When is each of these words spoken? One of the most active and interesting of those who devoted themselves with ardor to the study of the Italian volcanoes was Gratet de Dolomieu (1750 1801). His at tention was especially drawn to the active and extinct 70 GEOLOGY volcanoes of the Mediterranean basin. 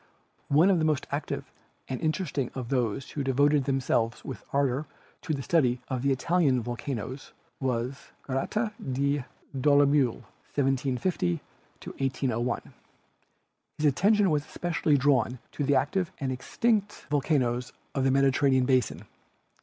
One 0.47 0.71
of 0.71 0.79
the 0.79 0.83
most 0.85 1.05
active 1.11 1.51
and 1.87 2.01
interesting 2.01 2.49
of 2.55 2.69
those 2.69 3.11
who 3.11 3.23
devoted 3.23 3.65
themselves 3.65 4.25
with 4.25 4.43
ardor 4.51 4.87
to 5.21 5.31
the 5.31 5.43
study 5.43 5.79
of 5.89 6.01
the 6.01 6.11
Italian 6.11 6.59
volcanoes 6.63 7.33
was 7.59 8.07
Gratet 8.23 8.71
de 8.95 9.25
Dolomieu 9.55 10.23
(1750 10.55 11.33
1801). 11.83 12.73
His 13.77 13.85
at 13.85 13.95
tention 13.95 14.31
was 14.31 14.43
especially 14.43 14.97
drawn 14.97 15.37
to 15.51 15.63
the 15.63 15.75
active 15.75 16.11
and 16.19 16.31
extinct 16.31 16.93
70 16.93 16.97
GEOLOGY 16.97 17.11
volcanoes 17.11 17.73
of 17.93 18.03
the 18.03 18.09
Mediterranean 18.09 18.65
basin. 18.65 19.03